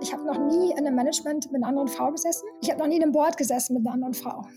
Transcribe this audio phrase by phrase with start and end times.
[0.00, 2.46] Ich habe noch nie in einem Management mit einer anderen Frau gesessen.
[2.60, 4.46] Ich habe noch nie in einem Board gesessen mit einer anderen Frau.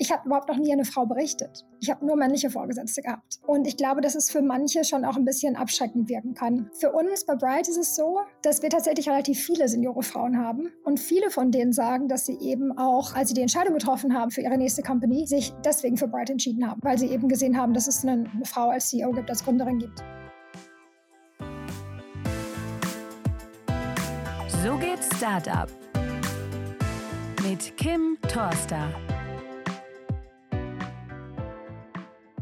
[0.00, 1.66] Ich habe überhaupt noch nie eine Frau berichtet.
[1.80, 3.40] Ich habe nur männliche Vorgesetzte gehabt.
[3.48, 6.70] Und ich glaube, dass es für manche schon auch ein bisschen abschreckend wirken kann.
[6.78, 10.70] Für uns bei Bright ist es so, dass wir tatsächlich relativ viele Seniore Frauen haben.
[10.84, 14.30] Und viele von denen sagen, dass sie eben auch, als sie die Entscheidung getroffen haben
[14.30, 17.74] für ihre nächste Company, sich deswegen für Bright entschieden haben, weil sie eben gesehen haben,
[17.74, 20.00] dass es eine, Frau als CEO gibt, als Gründerin gibt.
[25.18, 25.68] Startup
[27.42, 28.88] mit Kim Torster.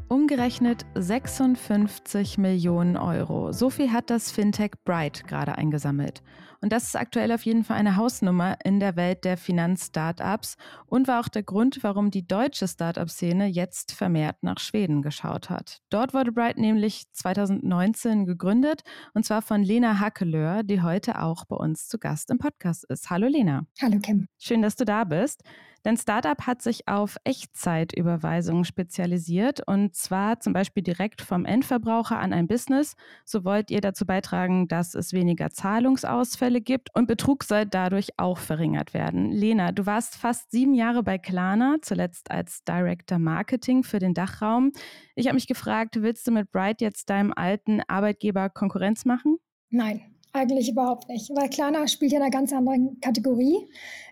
[0.09, 3.53] Umgerechnet 56 Millionen Euro.
[3.53, 6.23] So viel hat das Fintech Bright gerade eingesammelt.
[6.61, 10.57] Und das ist aktuell auf jeden Fall eine Hausnummer in der Welt der Finanzstartups
[10.87, 15.81] und war auch der Grund, warum die deutsche Startup-Szene jetzt vermehrt nach Schweden geschaut hat.
[15.91, 18.83] Dort wurde Bright nämlich 2019 gegründet
[19.15, 23.11] und zwar von Lena Hackelöhr, die heute auch bei uns zu Gast im Podcast ist.
[23.11, 23.67] Hallo Lena.
[23.81, 24.29] Hallo Kim.
[24.39, 25.43] Schön, dass du da bist.
[25.87, 32.33] Denn Startup hat sich auf Echtzeitüberweisungen spezialisiert und zwar zum Beispiel direkt vom Endverbraucher an
[32.33, 32.97] ein Business.
[33.25, 38.39] So wollt ihr dazu beitragen, dass es weniger Zahlungsausfälle gibt und Betrug soll dadurch auch
[38.39, 39.31] verringert werden.
[39.31, 44.73] Lena, du warst fast sieben Jahre bei Klarna, zuletzt als Director Marketing für den Dachraum.
[45.15, 49.39] Ich habe mich gefragt, willst du mit Bright jetzt deinem alten Arbeitgeber Konkurrenz machen?
[49.69, 53.67] Nein, eigentlich überhaupt nicht, weil Klarna spielt ja in einer ganz anderen Kategorie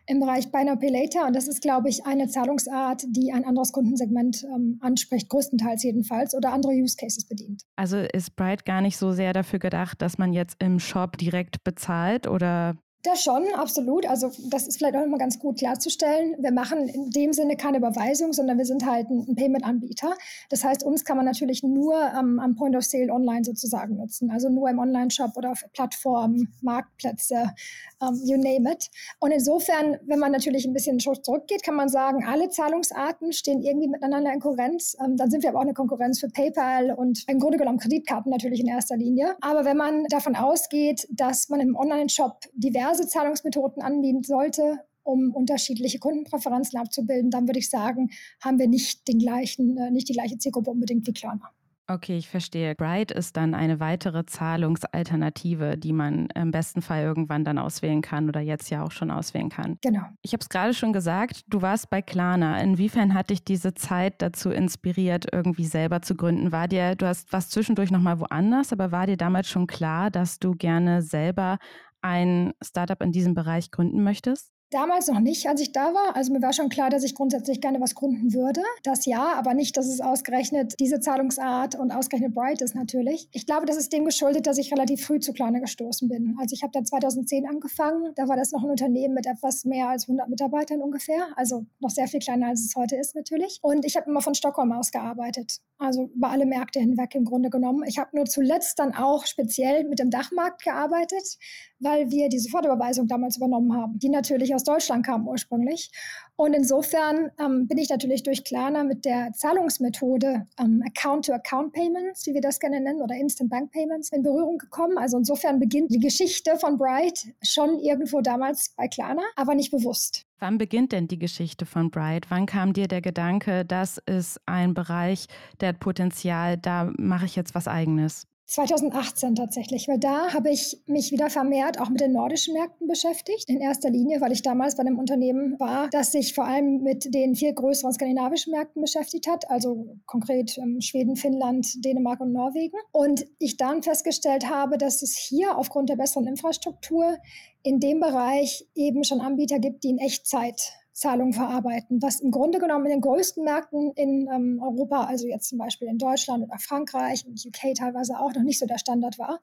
[0.07, 3.45] im Bereich Buy Now Pay Later und das ist, glaube ich, eine Zahlungsart, die ein
[3.45, 7.63] anderes Kundensegment ähm, anspricht, größtenteils jedenfalls, oder andere Use Cases bedient.
[7.77, 11.65] Also ist Bright gar nicht so sehr dafür gedacht, dass man jetzt im Shop direkt
[11.65, 14.07] bezahlt oder das schon, absolut.
[14.07, 16.37] Also das ist vielleicht auch immer ganz gut klarzustellen.
[16.39, 20.15] Wir machen in dem Sinne keine Überweisung, sondern wir sind halt ein Payment-Anbieter.
[20.49, 24.31] Das heißt, uns kann man natürlich nur ähm, am Point of Sale online sozusagen nutzen.
[24.31, 27.53] Also nur im Online-Shop oder auf Plattformen, Marktplätze,
[28.01, 28.91] ähm, you name it.
[29.21, 33.89] Und insofern, wenn man natürlich ein bisschen zurückgeht, kann man sagen, alle Zahlungsarten stehen irgendwie
[33.89, 34.97] miteinander in Konkurrenz.
[35.05, 38.31] Ähm, dann sind wir aber auch eine Konkurrenz für PayPal und im Grunde genommen Kreditkarten
[38.31, 39.37] natürlich in erster Linie.
[39.41, 45.33] Aber wenn man davon ausgeht, dass man im Online-Shop diverse diverse Zahlungsmethoden anbieten sollte, um
[45.35, 48.11] unterschiedliche Kundenpräferenzen abzubilden, dann würde ich sagen,
[48.43, 51.51] haben wir nicht den gleichen, äh, nicht die gleiche Zielgruppe unbedingt wie Klarna.
[51.87, 52.75] Okay, ich verstehe.
[52.75, 58.27] Bright ist dann eine weitere Zahlungsalternative, die man im besten Fall irgendwann dann auswählen kann
[58.27, 59.77] oder jetzt ja auch schon auswählen kann.
[59.83, 60.01] Genau.
[60.23, 62.59] Ich habe es gerade schon gesagt, du warst bei Klarna.
[62.63, 66.53] Inwiefern hat dich diese Zeit dazu inspiriert, irgendwie selber zu gründen?
[66.53, 70.39] War dir, du hast was zwischendurch nochmal woanders, aber war dir damals schon klar, dass
[70.39, 71.59] du gerne selber
[72.05, 74.54] ein Startup in diesem Bereich gründen möchtest?
[74.75, 76.17] Damals noch nicht, als ich da war.
[76.17, 78.61] Also mir war schon klar, dass ich grundsätzlich gerne was gründen würde.
[78.83, 83.29] Das ja, aber nicht, dass es ausgerechnet diese Zahlungsart und ausgerechnet Bright ist natürlich.
[83.31, 86.37] Ich glaube, das ist dem geschuldet, dass ich relativ früh zu Klarna gestoßen bin.
[86.41, 88.15] Also ich habe da 2010 angefangen.
[88.17, 91.29] Da war das noch ein Unternehmen mit etwas mehr als 100 Mitarbeitern ungefähr.
[91.37, 93.61] Also noch sehr viel kleiner, als es heute ist natürlich.
[93.63, 95.59] Und ich habe immer von Stockholm aus gearbeitet.
[95.79, 97.85] Also über alle Märkte hinweg im Grunde genommen.
[97.87, 101.39] Ich habe nur zuletzt dann auch speziell mit dem Dachmarkt gearbeitet,
[101.79, 105.91] weil wir die Sofortüberweisung damals übernommen haben, die natürlich aus Deutschland kam ursprünglich.
[106.37, 112.41] Und insofern ähm, bin ich natürlich durch Klarna mit der Zahlungsmethode ähm, Account-to-Account-Payments, wie wir
[112.41, 114.99] das gerne nennen, oder Instant Bank Payments in Berührung gekommen.
[114.99, 120.27] Also insofern beginnt die Geschichte von Bright schon irgendwo damals bei Klarna, aber nicht bewusst.
[120.41, 122.27] Wann beginnt denn die Geschichte von Bright?
[122.31, 125.27] Wann kam dir der Gedanke, das ist ein Bereich,
[125.61, 128.27] der hat Potenzial, da mache ich jetzt was eigenes?
[128.47, 133.49] 2018 tatsächlich, weil da habe ich mich wieder vermehrt auch mit den nordischen Märkten beschäftigt.
[133.49, 137.15] In erster Linie, weil ich damals bei einem Unternehmen war, das sich vor allem mit
[137.15, 142.77] den viel größeren skandinavischen Märkten beschäftigt hat, also konkret ähm, Schweden, Finnland, Dänemark und Norwegen.
[142.93, 147.17] Und ich dann festgestellt habe, dass es hier aufgrund der besseren Infrastruktur
[147.63, 152.59] in dem Bereich eben schon Anbieter gibt, die in Echtzeit Zahlungen verarbeiten, was im Grunde
[152.59, 156.59] genommen in den größten Märkten in ähm, Europa, also jetzt zum Beispiel in Deutschland oder
[156.59, 159.41] Frankreich und UK teilweise auch noch nicht so der Standard war.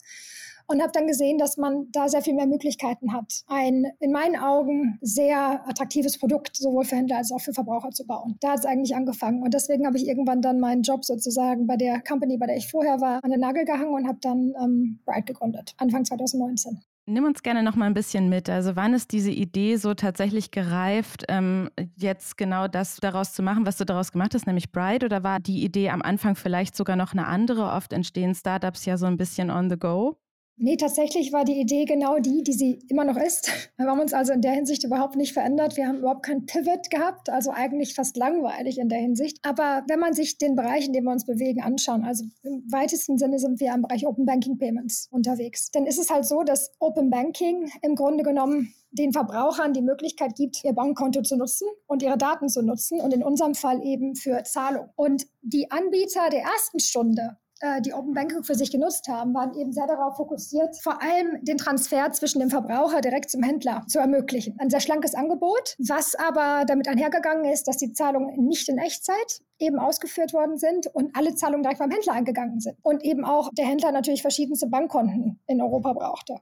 [0.67, 4.37] Und habe dann gesehen, dass man da sehr viel mehr Möglichkeiten hat, ein in meinen
[4.37, 8.37] Augen sehr attraktives Produkt sowohl für Händler als auch für Verbraucher zu bauen.
[8.39, 9.43] Da hat es eigentlich angefangen.
[9.43, 12.71] Und deswegen habe ich irgendwann dann meinen Job sozusagen bei der Company, bei der ich
[12.71, 16.79] vorher war, an den Nagel gehangen und habe dann ähm, Bright gegründet, Anfang 2019.
[17.07, 18.47] Nimm uns gerne noch mal ein bisschen mit.
[18.47, 23.65] Also wann ist diese Idee so tatsächlich gereift, ähm, jetzt genau das daraus zu machen,
[23.65, 25.03] was du daraus gemacht hast, nämlich Bright?
[25.03, 27.71] Oder war die Idee am Anfang vielleicht sogar noch eine andere?
[27.71, 30.20] Oft entstehen Startups ja so ein bisschen on the go.
[30.63, 33.51] Nee, tatsächlich war die Idee genau die, die sie immer noch ist.
[33.77, 35.75] Wir haben uns also in der Hinsicht überhaupt nicht verändert.
[35.75, 39.39] Wir haben überhaupt keinen Pivot gehabt, also eigentlich fast langweilig in der Hinsicht.
[39.41, 43.17] Aber wenn man sich den Bereich, in dem wir uns bewegen, anschauen, also im weitesten
[43.17, 46.71] Sinne sind wir im Bereich Open Banking Payments unterwegs, dann ist es halt so, dass
[46.77, 52.03] Open Banking im Grunde genommen den Verbrauchern die Möglichkeit gibt, ihr Bankkonto zu nutzen und
[52.03, 54.89] ihre Daten zu nutzen und in unserem Fall eben für Zahlung.
[54.95, 57.37] Und die Anbieter der ersten Stunde
[57.85, 61.57] die Open Banking für sich genutzt haben, waren eben sehr darauf fokussiert, vor allem den
[61.57, 64.55] Transfer zwischen dem Verbraucher direkt zum Händler zu ermöglichen.
[64.59, 69.41] Ein sehr schlankes Angebot, was aber damit einhergegangen ist, dass die Zahlungen nicht in Echtzeit
[69.59, 72.77] eben ausgeführt worden sind und alle Zahlungen direkt beim Händler eingegangen sind.
[72.81, 76.37] Und eben auch der Händler natürlich verschiedenste Bankkonten in Europa brauchte.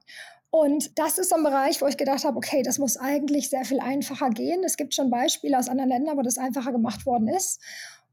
[0.50, 3.64] Und das ist so ein Bereich, wo ich gedacht habe, okay, das muss eigentlich sehr
[3.64, 4.64] viel einfacher gehen.
[4.64, 7.60] Es gibt schon Beispiele aus anderen Ländern, wo das einfacher gemacht worden ist.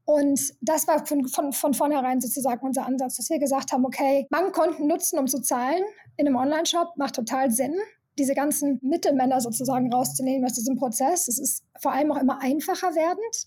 [0.08, 4.26] Und das war von, von, von vornherein sozusagen unser Ansatz, dass wir gesagt haben, okay,
[4.30, 5.82] Bankkonten nutzen, um zu zahlen
[6.16, 7.74] in einem Online-Shop macht total Sinn
[8.18, 11.28] diese ganzen Mittelmänner sozusagen rauszunehmen aus diesem Prozess.
[11.28, 13.46] Es ist vor allem auch immer einfacher werdend.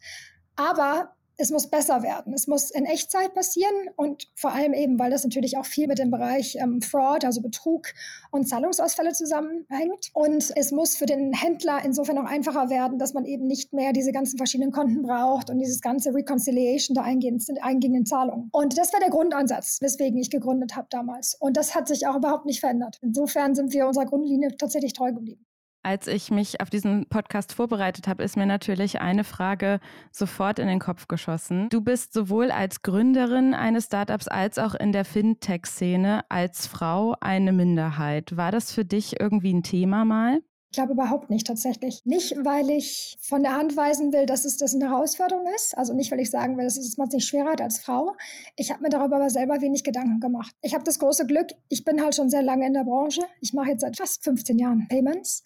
[0.56, 2.34] Aber es muss besser werden.
[2.34, 5.98] Es muss in Echtzeit passieren und vor allem eben, weil das natürlich auch viel mit
[5.98, 7.88] dem Bereich ähm, Fraud, also Betrug
[8.30, 10.12] und Zahlungsausfälle zusammenhängt.
[10.14, 13.92] Und es muss für den Händler insofern auch einfacher werden, dass man eben nicht mehr
[13.92, 18.50] diese ganzen verschiedenen Konten braucht und dieses ganze Reconciliation der eingehenden, eingehenden Zahlungen.
[18.52, 21.36] Und das war der Grundansatz, weswegen ich gegründet habe damals.
[21.40, 23.00] Und das hat sich auch überhaupt nicht verändert.
[23.02, 25.46] Insofern sind wir unserer Grundlinie tatsächlich treu geblieben.
[25.84, 29.80] Als ich mich auf diesen Podcast vorbereitet habe, ist mir natürlich eine Frage
[30.12, 31.70] sofort in den Kopf geschossen.
[31.70, 37.52] Du bist sowohl als Gründerin eines Startups als auch in der Fintech-Szene als Frau eine
[37.52, 38.38] Minderheit.
[38.38, 40.42] War das für dich irgendwie ein Thema mal?
[40.72, 42.06] Ich glaube überhaupt nicht tatsächlich.
[42.06, 45.78] Nicht, weil ich von der Hand weisen will, dass es das eine Herausforderung ist.
[45.78, 48.16] Also nicht, weil ich sagen will, dass es man sich schwerer hat als Frau.
[48.56, 50.56] Ich habe mir darüber aber selber wenig Gedanken gemacht.
[50.62, 53.22] Ich habe das große Glück, ich bin halt schon sehr lange in der Branche.
[53.42, 55.44] Ich mache jetzt seit fast 15 Jahren Payments.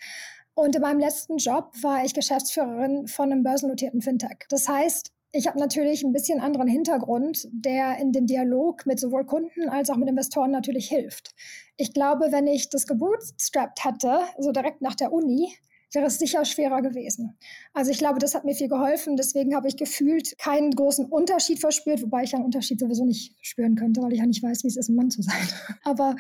[0.54, 4.45] Und in meinem letzten Job war ich Geschäftsführerin von einem börsennotierten Fintech.
[4.50, 9.26] Das heißt, ich habe natürlich ein bisschen anderen Hintergrund, der in dem Dialog mit sowohl
[9.26, 11.36] Kunden als auch mit Investoren natürlich hilft.
[11.76, 15.54] Ich glaube, wenn ich das gebootstrapped hätte, so direkt nach der Uni,
[15.95, 17.38] wäre es sicher schwerer gewesen.
[17.74, 19.15] Also ich glaube, das hat mir viel geholfen.
[19.15, 23.75] Deswegen habe ich gefühlt keinen großen Unterschied verspürt, wobei ich einen Unterschied sowieso nicht spüren
[23.75, 25.47] könnte, weil ich ja nicht weiß, wie es ist, ein Mann zu sein.
[25.83, 26.15] Aber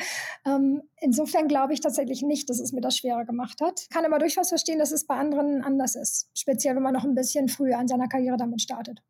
[0.45, 3.87] ähm, insofern glaube ich tatsächlich nicht, dass es mir das schwerer gemacht hat.
[3.91, 6.29] Kann aber durchaus verstehen, dass es bei anderen anders ist.
[6.33, 9.01] Speziell, wenn man noch ein bisschen früher an seiner Karriere damit startet.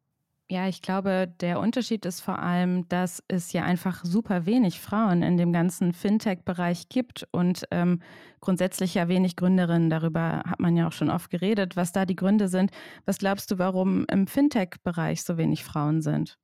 [0.47, 5.23] Ja, ich glaube, der Unterschied ist vor allem, dass es ja einfach super wenig Frauen
[5.23, 7.99] in dem ganzen Fintech-Bereich gibt und ähm,
[8.41, 9.89] grundsätzlich ja wenig Gründerinnen.
[9.89, 12.69] Darüber hat man ja auch schon oft geredet, was da die Gründe sind.
[13.05, 16.37] Was glaubst du, warum im Fintech-Bereich so wenig Frauen sind?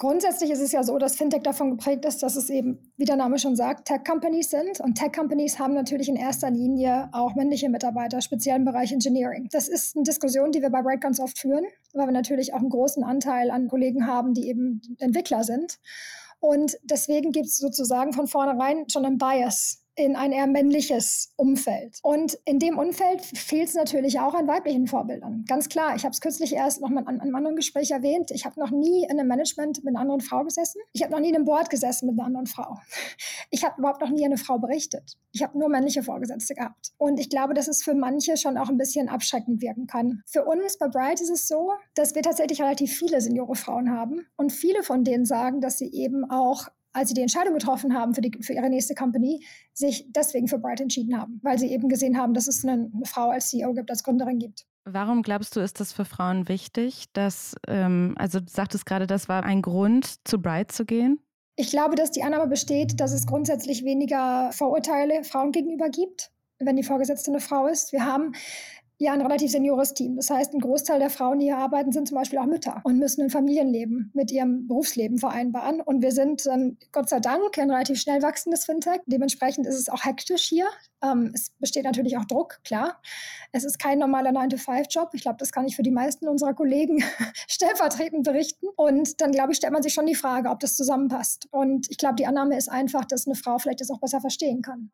[0.00, 3.16] Grundsätzlich ist es ja so, dass Fintech davon geprägt ist, dass es eben, wie der
[3.16, 4.80] Name schon sagt, Tech-Companies sind.
[4.80, 9.50] Und Tech-Companies haben natürlich in erster Linie auch männliche Mitarbeiter, speziell im Bereich Engineering.
[9.52, 12.60] Das ist eine Diskussion, die wir bei Bright ganz oft führen, weil wir natürlich auch
[12.60, 15.78] einen großen Anteil an Kollegen haben, die eben Entwickler sind.
[16.38, 21.98] Und deswegen gibt es sozusagen von vornherein schon einen Bias in ein eher männliches Umfeld.
[22.02, 25.44] Und in dem Umfeld fehlt es natürlich auch an weiblichen Vorbildern.
[25.46, 28.30] Ganz klar, ich habe es kürzlich erst noch mal an einem anderen Gespräch erwähnt.
[28.30, 30.80] Ich habe noch nie in einem Management mit einer anderen Frau gesessen.
[30.92, 32.78] Ich habe noch nie in einem Board gesessen mit einer anderen Frau.
[33.52, 35.16] Ich habe überhaupt noch nie eine Frau berichtet.
[35.32, 36.92] Ich habe nur männliche Vorgesetzte gehabt.
[36.98, 40.22] Und ich glaube, dass es für manche schon auch ein bisschen abschreckend wirken kann.
[40.26, 44.26] Für uns bei Bright ist es so, dass wir tatsächlich relativ viele Seniore Frauen haben.
[44.36, 48.14] Und viele von denen sagen, dass sie eben auch als sie die Entscheidung getroffen haben
[48.14, 51.88] für, die, für ihre nächste Company, sich deswegen für Bright entschieden haben, weil sie eben
[51.88, 54.66] gesehen haben, dass es eine, eine Frau als CEO gibt, als Gründerin gibt.
[54.84, 59.28] Warum glaubst du, ist das für Frauen wichtig, dass, ähm, also du sagtest gerade, das
[59.28, 61.20] war ein Grund, zu Bright zu gehen?
[61.56, 66.76] Ich glaube, dass die Annahme besteht, dass es grundsätzlich weniger Vorurteile Frauen gegenüber gibt, wenn
[66.76, 67.92] die Vorgesetzte eine Frau ist.
[67.92, 68.32] Wir haben
[69.00, 70.16] ja ein relativ seniores Team.
[70.16, 72.98] Das heißt, ein Großteil der Frauen, die hier arbeiten, sind zum Beispiel auch Mütter und
[72.98, 75.80] müssen ein Familienleben mit ihrem Berufsleben vereinbaren.
[75.80, 79.00] Und wir sind ähm, Gott sei Dank ein relativ schnell wachsendes Fintech.
[79.06, 80.66] Dementsprechend ist es auch hektisch hier.
[81.02, 83.00] Ähm, es besteht natürlich auch Druck, klar.
[83.52, 85.10] Es ist kein normaler 9-to-5-Job.
[85.14, 87.02] Ich glaube, das kann ich für die meisten unserer Kollegen
[87.48, 88.66] stellvertretend berichten.
[88.76, 91.48] Und dann, glaube ich, stellt man sich schon die Frage, ob das zusammenpasst.
[91.50, 94.60] Und ich glaube, die Annahme ist einfach, dass eine Frau vielleicht das auch besser verstehen
[94.60, 94.90] kann.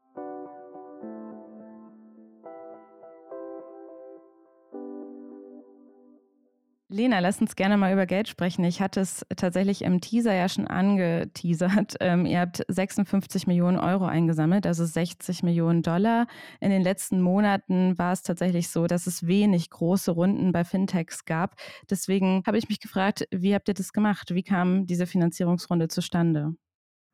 [6.97, 8.65] Lena, lass uns gerne mal über Geld sprechen.
[8.65, 11.97] Ich hatte es tatsächlich im Teaser ja schon angeteasert.
[12.07, 16.26] Ähm, ihr habt 56 Millionen Euro eingesammelt, also 60 Millionen Dollar.
[16.61, 21.25] In den letzten Monaten war es tatsächlich so, dass es wenig große Runden bei Fintechs
[21.25, 21.57] gab.
[21.91, 24.35] Deswegen habe ich mich gefragt, wie habt ihr das gemacht?
[24.35, 26.55] Wie kam diese Finanzierungsrunde zustande?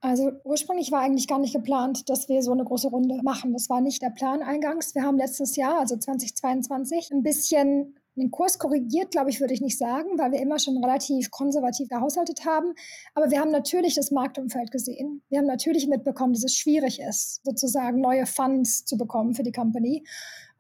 [0.01, 3.53] Also ursprünglich war eigentlich gar nicht geplant, dass wir so eine große Runde machen.
[3.53, 4.95] Das war nicht der Plan eingangs.
[4.95, 9.61] Wir haben letztes Jahr, also 2022, ein bisschen den Kurs korrigiert, glaube ich, würde ich
[9.61, 12.75] nicht sagen, weil wir immer schon relativ konservativ gehaushaltet haben.
[13.15, 15.23] Aber wir haben natürlich das Marktumfeld gesehen.
[15.29, 19.53] Wir haben natürlich mitbekommen, dass es schwierig ist, sozusagen neue Funds zu bekommen für die
[19.53, 20.05] Company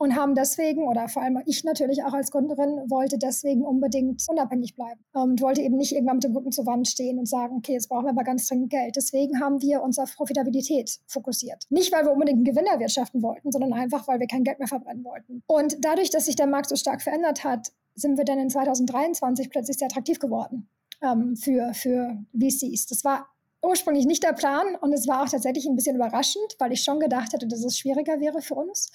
[0.02, 4.74] und haben deswegen, oder vor allem ich natürlich auch als Gründerin, wollte deswegen unbedingt unabhängig
[4.74, 7.74] bleiben und wollte eben nicht irgendwann mit dem Rücken zur Wand stehen und sagen, okay,
[7.74, 8.96] jetzt brauchen wir aber ganz dringend Geld.
[8.96, 11.66] Deswegen haben wir uns auf Profitabilität fokussiert.
[11.70, 14.66] Nicht, weil wir unbedingt einen Gewinn erwirtschaften wollten, sondern einfach, weil wir kein Geld mehr
[14.66, 15.44] verbrennen wollten.
[15.46, 19.50] Und dadurch, dass sich der Markt so stark verändert hat, sind wir dann in 2023
[19.50, 20.68] plötzlich sehr attraktiv geworden
[21.00, 22.86] ähm, für, für VCs.
[22.86, 23.28] Das war
[23.62, 27.00] ursprünglich nicht der Plan und es war auch tatsächlich ein bisschen überraschend, weil ich schon
[27.00, 28.90] gedacht hätte, dass es schwieriger wäre für uns.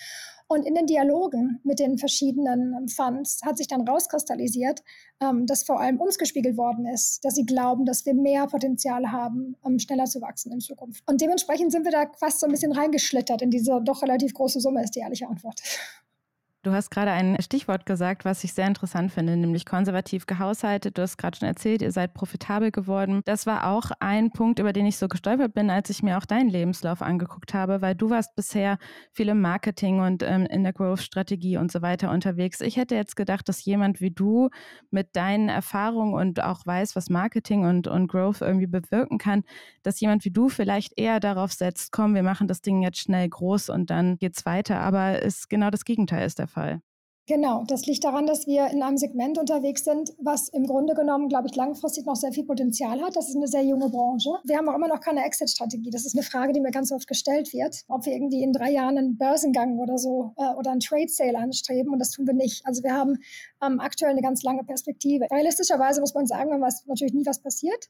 [0.49, 4.81] Und in den Dialogen mit den verschiedenen ähm, Funds hat sich dann rauskristallisiert,
[5.21, 9.11] ähm, dass vor allem uns gespiegelt worden ist, dass sie glauben, dass wir mehr Potenzial
[9.11, 11.03] haben, um schneller zu wachsen in Zukunft.
[11.05, 14.61] Und dementsprechend sind wir da fast so ein bisschen reingeschlittert in diese doch relativ große
[14.61, 15.61] Summe, ist die ehrliche Antwort.
[16.67, 20.97] Du hast gerade ein Stichwort gesagt, was ich sehr interessant finde, nämlich konservativ gehaushaltet.
[20.97, 23.21] Du hast gerade schon erzählt, ihr seid profitabel geworden.
[23.23, 26.25] Das war auch ein Punkt, über den ich so gestolpert bin, als ich mir auch
[26.25, 28.79] deinen Lebenslauf angeguckt habe, weil du warst bisher
[29.13, 32.59] viel im Marketing und ähm, in der Growth-Strategie und so weiter unterwegs.
[32.59, 34.49] Ich hätte jetzt gedacht, dass jemand wie du
[34.91, 39.45] mit deinen Erfahrungen und auch weiß, was Marketing und, und Growth irgendwie bewirken kann,
[39.83, 43.29] dass jemand wie du vielleicht eher darauf setzt, komm, wir machen das Ding jetzt schnell
[43.29, 44.81] groß und dann geht's weiter.
[44.81, 46.56] Aber es genau das Gegenteil ist der Fall.
[46.57, 46.81] Fall.
[47.29, 51.27] Genau, das liegt daran, dass wir in einem Segment unterwegs sind, was im Grunde genommen,
[51.27, 53.17] glaube ich, langfristig noch sehr viel Potenzial hat.
[53.17, 54.29] Das ist eine sehr junge Branche.
[54.45, 55.89] Wir haben auch immer noch keine Exit-Strategie.
[55.89, 58.71] Das ist eine Frage, die mir ganz oft gestellt wird, ob wir irgendwie in drei
[58.71, 61.91] Jahren einen Börsengang oder so äh, oder einen Trade-Sale anstreben.
[61.91, 62.65] Und das tun wir nicht.
[62.65, 63.17] Also wir haben
[63.63, 65.25] ähm, aktuell eine ganz lange Perspektive.
[65.31, 67.87] Realistischerweise muss man sagen, wenn was natürlich nie was passiert.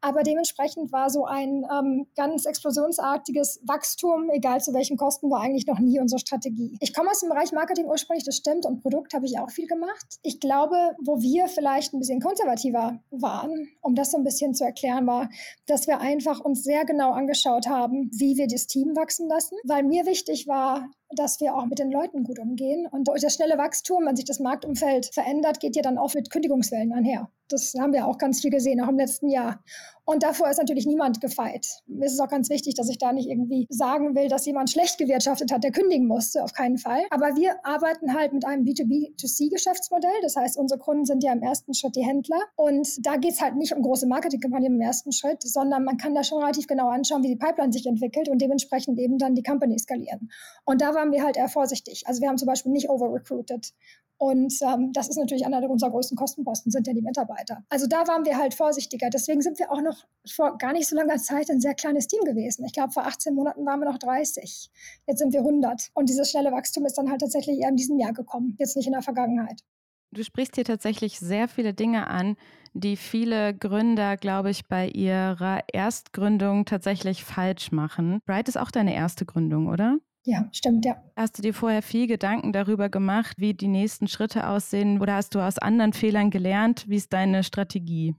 [0.00, 5.66] Aber dementsprechend war so ein ähm, ganz explosionsartiges Wachstum, egal zu welchen Kosten, war eigentlich
[5.66, 6.76] noch nie unsere Strategie.
[6.80, 8.66] Ich komme aus dem Bereich Marketing ursprünglich, das stimmt.
[8.66, 10.18] Und Produkt habe ich auch viel gemacht.
[10.22, 14.64] Ich glaube, wo wir vielleicht ein bisschen konservativer waren, um das so ein bisschen zu
[14.64, 15.28] erklären, war,
[15.66, 19.82] dass wir einfach uns sehr genau angeschaut haben, wie wir das Team wachsen lassen, weil
[19.82, 22.86] mir wichtig war, dass wir auch mit den Leuten gut umgehen.
[22.90, 26.92] Und das schnelle Wachstum, wenn sich das Marktumfeld verändert, geht ja dann auch mit Kündigungswellen
[26.92, 27.30] einher.
[27.52, 29.62] Das haben wir auch ganz viel gesehen, auch im letzten Jahr.
[30.10, 31.66] Und davor ist natürlich niemand gefeit.
[31.86, 34.68] Mir ist es auch ganz wichtig, dass ich da nicht irgendwie sagen will, dass jemand
[34.68, 37.02] schlecht gewirtschaftet hat, der kündigen musste, auf keinen Fall.
[37.10, 40.10] Aber wir arbeiten halt mit einem B2B2C-Geschäftsmodell.
[40.22, 42.40] Das heißt, unsere Kunden sind ja im ersten Schritt die Händler.
[42.56, 46.12] Und da geht es halt nicht um große Marketingkampagnen im ersten Schritt, sondern man kann
[46.14, 49.44] da schon relativ genau anschauen, wie die Pipeline sich entwickelt und dementsprechend eben dann die
[49.44, 50.30] Company skalieren.
[50.64, 52.02] Und da waren wir halt eher vorsichtig.
[52.06, 53.72] Also wir haben zum Beispiel nicht over-recruited
[54.20, 57.64] und ähm, das ist natürlich einer unserer größten Kostenposten, sind ja die Mitarbeiter.
[57.70, 59.08] Also da waren wir halt vorsichtiger.
[59.08, 62.20] Deswegen sind wir auch noch vor gar nicht so langer Zeit ein sehr kleines Team
[62.24, 62.66] gewesen.
[62.66, 64.70] Ich glaube, vor 18 Monaten waren wir noch 30.
[65.06, 65.88] Jetzt sind wir 100.
[65.94, 68.84] Und dieses schnelle Wachstum ist dann halt tatsächlich eher in diesem Jahr gekommen, jetzt nicht
[68.84, 69.62] in der Vergangenheit.
[70.10, 72.36] Du sprichst hier tatsächlich sehr viele Dinge an,
[72.74, 78.20] die viele Gründer, glaube ich, bei ihrer Erstgründung tatsächlich falsch machen.
[78.26, 79.96] Bright ist auch deine erste Gründung, oder?
[80.24, 81.02] Ja, stimmt, ja.
[81.16, 85.00] Hast du dir vorher viel Gedanken darüber gemacht, wie die nächsten Schritte aussehen?
[85.00, 86.88] Oder hast du aus anderen Fehlern gelernt?
[86.88, 88.14] Wie ist deine Strategie?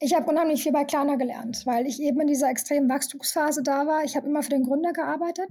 [0.00, 3.86] Ich habe unheimlich viel bei Klarna gelernt, weil ich eben in dieser extremen Wachstumsphase da
[3.86, 4.02] war.
[4.04, 5.48] Ich habe immer für den Gründer gearbeitet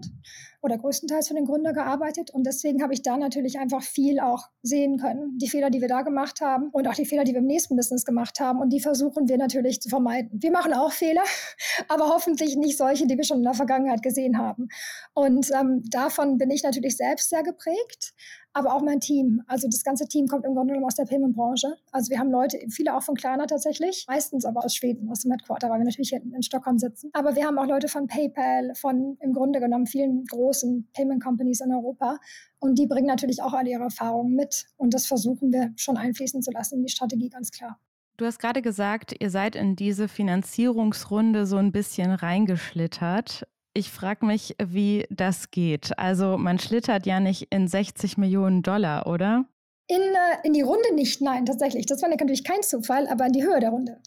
[0.61, 4.49] oder größtenteils für den Gründer gearbeitet und deswegen habe ich da natürlich einfach viel auch
[4.61, 5.37] sehen können.
[5.37, 7.77] Die Fehler, die wir da gemacht haben und auch die Fehler, die wir im nächsten
[7.77, 10.29] Business gemacht haben und die versuchen wir natürlich zu vermeiden.
[10.33, 11.23] Wir machen auch Fehler,
[11.87, 14.67] aber hoffentlich nicht solche, die wir schon in der Vergangenheit gesehen haben.
[15.13, 18.13] Und ähm, davon bin ich natürlich selbst sehr geprägt
[18.53, 19.41] aber auch mein Team.
[19.47, 21.75] Also das ganze Team kommt im Grunde genommen aus der Payment-Branche.
[21.91, 25.31] Also wir haben Leute, viele auch von Klarna tatsächlich, meistens aber aus Schweden, aus dem
[25.31, 27.09] Headquarter, weil wir natürlich hier in Stockholm sitzen.
[27.13, 31.73] Aber wir haben auch Leute von PayPal, von im Grunde genommen vielen großen Payment-Companies in
[31.73, 32.19] Europa.
[32.59, 34.65] Und die bringen natürlich auch alle ihre Erfahrungen mit.
[34.77, 37.79] Und das versuchen wir schon einfließen zu lassen in die Strategie, ganz klar.
[38.17, 43.47] Du hast gerade gesagt, ihr seid in diese Finanzierungsrunde so ein bisschen reingeschlittert.
[43.75, 45.97] Ich frage mich, wie das geht.
[45.97, 49.45] Also man schlittert ja nicht in 60 Millionen Dollar, oder?
[49.87, 51.87] In, äh, in die Runde nicht, nein, tatsächlich.
[51.87, 53.99] Das war natürlich kein Zufall, aber in die Höhe der Runde.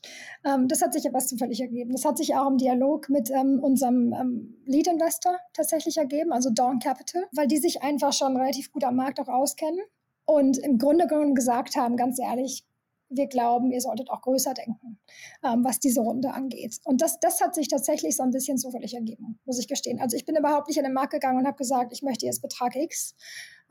[0.45, 1.93] Ähm, das hat sich etwas zufällig ergeben.
[1.93, 6.79] Das hat sich auch im Dialog mit ähm, unserem ähm, Lead-Investor tatsächlich ergeben, also Dawn
[6.79, 9.81] Capital, weil die sich einfach schon relativ gut am Markt auch auskennen
[10.25, 12.65] und im Grunde genommen gesagt haben, ganz ehrlich,
[13.09, 14.99] wir glauben, ihr solltet auch größer denken,
[15.45, 16.81] ähm, was diese Runde angeht.
[16.85, 20.01] Und das, das hat sich tatsächlich so ein bisschen zufällig ergeben, muss ich gestehen.
[20.01, 22.43] Also ich bin überhaupt nicht in den Markt gegangen und habe gesagt, ich möchte jetzt
[22.43, 23.15] Betrag X,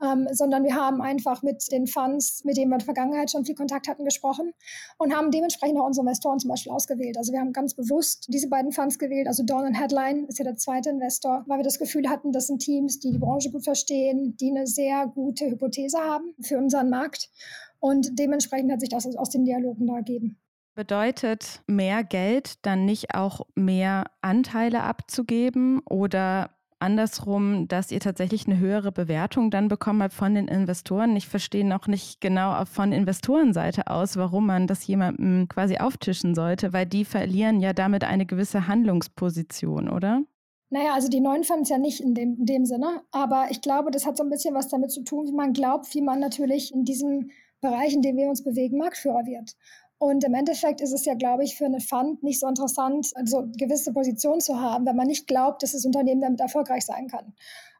[0.02, 3.44] ähm, sondern wir haben einfach mit den Funds, mit denen wir in der Vergangenheit schon
[3.44, 4.52] viel Kontakt hatten, gesprochen
[4.98, 7.16] und haben dementsprechend auch unsere Investoren zum Beispiel ausgewählt.
[7.16, 10.44] Also wir haben ganz bewusst diese beiden Funds gewählt, also Dawn und Headline ist ja
[10.44, 13.64] der zweite Investor, weil wir das Gefühl hatten, das sind Teams, die die Branche gut
[13.64, 17.30] verstehen, die eine sehr gute Hypothese haben für unseren Markt
[17.80, 20.38] und dementsprechend hat sich das aus den Dialogen da ergeben.
[20.74, 28.58] Bedeutet mehr Geld dann nicht auch mehr Anteile abzugeben oder andersrum, dass ihr tatsächlich eine
[28.58, 31.16] höhere Bewertung dann bekommen habt von den Investoren.
[31.16, 36.72] Ich verstehe noch nicht genau von Investorenseite aus, warum man das jemandem quasi auftischen sollte,
[36.72, 40.22] weil die verlieren ja damit eine gewisse Handlungsposition, oder?
[40.68, 43.60] Naja, also die neuen fanden es ja nicht in dem, in dem Sinne, aber ich
[43.60, 46.18] glaube, das hat so ein bisschen was damit zu tun, wie man glaubt, wie man
[46.18, 47.30] natürlich in diesem
[47.70, 49.56] Bereich, in dem wir uns bewegen, Marktführer wird.
[49.98, 53.38] Und im Endeffekt ist es ja, glaube ich, für eine Fund nicht so interessant, also
[53.38, 57.08] eine gewisse Position zu haben, wenn man nicht glaubt, dass das Unternehmen damit erfolgreich sein
[57.08, 57.32] kann.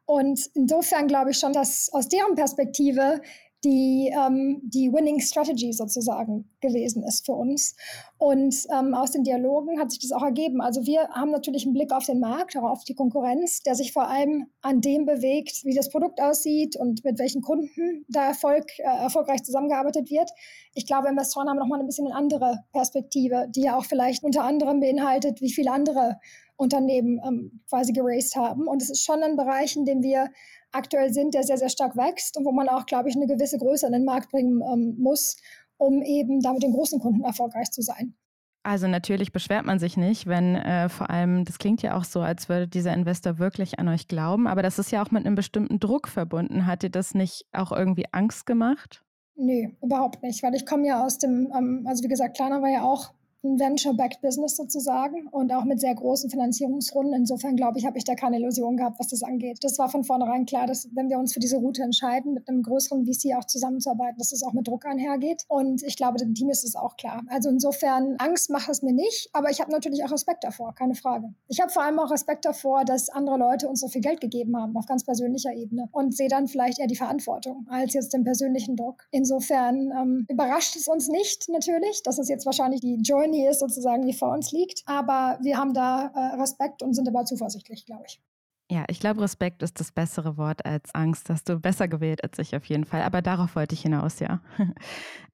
[0.07, 3.21] Und insofern glaube ich schon, dass aus deren Perspektive
[3.65, 7.75] die, ähm, die Winning Strategy sozusagen gewesen ist für uns.
[8.19, 10.61] Und ähm, aus den Dialogen hat sich das auch ergeben.
[10.61, 13.93] Also wir haben natürlich einen Blick auf den Markt, auch auf die Konkurrenz, der sich
[13.93, 18.67] vor allem an dem bewegt, wie das Produkt aussieht und mit welchen Kunden da Erfolg,
[18.79, 20.31] äh, erfolgreich zusammengearbeitet wird.
[20.75, 24.45] Ich glaube, Investoren haben nochmal ein bisschen eine andere Perspektive, die ja auch vielleicht unter
[24.45, 26.19] anderem beinhaltet, wie viele andere
[26.57, 28.67] Unternehmen ähm, quasi geraced haben.
[28.67, 30.31] Und es ist schon ein Bereich, in dem wir
[30.73, 33.59] aktuell sind, der sehr, sehr stark wächst und wo man auch, glaube ich, eine gewisse
[33.59, 35.37] Größe in den Markt bringen ähm, muss,
[35.79, 38.15] um eben damit den großen Kunden erfolgreich zu sein.
[38.63, 42.21] Also natürlich beschwert man sich nicht, wenn äh, vor allem, das klingt ja auch so,
[42.21, 45.37] als würde dieser Investor wirklich an euch glauben, aber das ist ja auch mit einem
[45.37, 46.67] bestimmten Druck verbunden.
[46.67, 49.05] Hat dir das nicht auch irgendwie Angst gemacht?
[49.37, 52.71] Nee, überhaupt nicht, weil ich komme ja aus dem, ähm, also wie gesagt, Kleiner war
[52.71, 53.13] ja auch
[53.47, 57.15] ein Venture-backed Business sozusagen und auch mit sehr großen Finanzierungsrunden.
[57.15, 59.59] Insofern glaube ich, habe ich da keine Illusion gehabt, was das angeht.
[59.63, 62.63] Das war von vornherein klar, dass wenn wir uns für diese Route entscheiden, mit einem
[62.63, 65.45] größeren VC auch zusammenzuarbeiten, dass es auch mit Druck einhergeht.
[65.49, 67.23] Und ich glaube, dem Team ist es auch klar.
[67.29, 70.95] Also insofern, Angst macht es mir nicht, aber ich habe natürlich auch Respekt davor, keine
[70.95, 71.35] Frage.
[71.49, 74.57] Ich habe vor allem auch Respekt davor, dass andere Leute uns so viel Geld gegeben
[74.57, 78.25] haben, auf ganz persönlicher Ebene und sehe dann vielleicht eher die Verantwortung als jetzt den
[78.25, 79.07] persönlichen Druck.
[79.11, 83.61] Insofern ähm, überrascht es uns nicht natürlich, dass es jetzt wahrscheinlich die Journey Journey ist
[83.61, 84.83] sozusagen, die vor uns liegt.
[84.87, 88.21] Aber wir haben da äh, Respekt und sind aber zuversichtlich, glaube ich.
[88.69, 91.31] Ja, ich glaube, Respekt ist das bessere Wort als Angst.
[91.31, 93.03] Hast du besser gewählt als ich auf jeden Fall.
[93.03, 94.41] Aber darauf wollte ich hinaus, ja.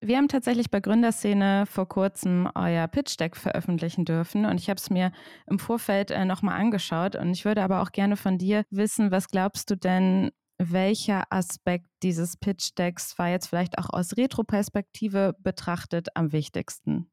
[0.00, 4.90] Wir haben tatsächlich bei Gründerszene vor kurzem euer Pitch-Deck veröffentlichen dürfen und ich habe es
[4.90, 5.12] mir
[5.46, 9.28] im Vorfeld äh, nochmal angeschaut und ich würde aber auch gerne von dir wissen, was
[9.28, 16.32] glaubst du denn, welcher Aspekt dieses Pitch-Decks war jetzt vielleicht auch aus Retro-Perspektive betrachtet am
[16.32, 17.11] wichtigsten?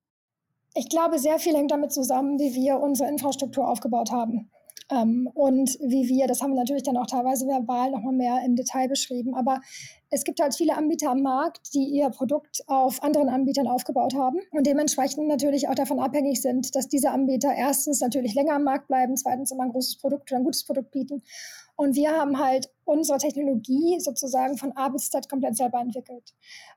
[0.75, 4.49] Ich glaube, sehr viel hängt damit zusammen, wie wir unsere Infrastruktur aufgebaut haben.
[4.91, 8.55] Ähm, und wie wir, das haben wir natürlich dann auch teilweise verbal nochmal mehr im
[8.55, 9.62] Detail beschrieben, aber
[10.10, 14.39] es gibt halt viele Anbieter am Markt, die ihr Produkt auf anderen Anbietern aufgebaut haben
[14.51, 18.88] und dementsprechend natürlich auch davon abhängig sind, dass diese Anbieter erstens natürlich länger am Markt
[18.88, 21.21] bleiben, zweitens immer ein großes Produkt oder ein gutes Produkt bieten
[21.79, 26.33] und wir haben halt unsere Technologie sozusagen von A bis Z komplett selber entwickelt.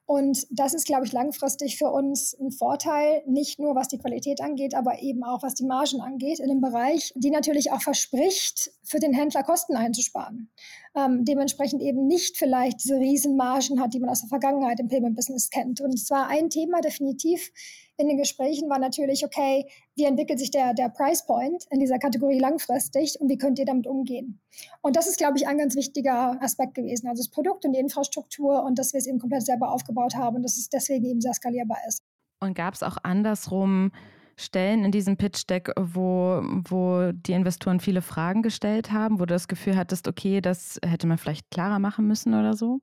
[0.06, 4.40] Und das ist, glaube ich, langfristig für uns ein Vorteil, nicht nur was die Qualität
[4.40, 8.70] angeht, aber eben auch was die Margen angeht, in einem Bereich, die natürlich auch verspricht,
[8.84, 10.52] für den Händler Kosten einzusparen.
[10.94, 15.50] Ähm, dementsprechend eben nicht vielleicht diese Riesenmargen hat, die man aus der Vergangenheit im Payment-Business
[15.50, 15.80] kennt.
[15.80, 17.50] Und es war ein Thema definitiv,
[17.96, 21.98] in den Gesprächen war natürlich, okay, wie entwickelt sich der, der Price Point in dieser
[21.98, 24.40] Kategorie langfristig und wie könnt ihr damit umgehen?
[24.80, 27.08] Und das ist, glaube ich, ein ganz wichtiger Aspekt gewesen.
[27.08, 30.36] Also das Produkt und die Infrastruktur und dass wir es eben komplett selber aufgebaut haben
[30.36, 32.02] und dass es deswegen eben sehr skalierbar ist.
[32.40, 33.92] Und gab es auch andersrum
[34.36, 39.46] Stellen in diesem Pitch-Deck, wo, wo die Investoren viele Fragen gestellt haben, wo du das
[39.46, 42.80] Gefühl hattest, okay, das hätte man vielleicht klarer machen müssen oder so?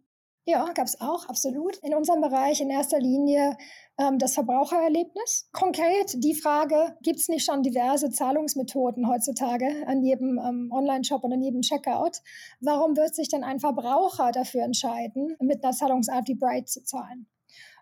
[0.50, 1.78] Ja, gab es auch, absolut.
[1.84, 3.56] In unserem Bereich in erster Linie
[4.00, 5.48] ähm, das Verbrauchererlebnis.
[5.52, 11.34] Konkret die Frage, gibt es nicht schon diverse Zahlungsmethoden heutzutage an jedem ähm, Online-Shop und
[11.34, 12.24] an jedem Checkout?
[12.62, 17.28] Warum wird sich denn ein Verbraucher dafür entscheiden, mit einer Zahlungsart wie Bright zu zahlen?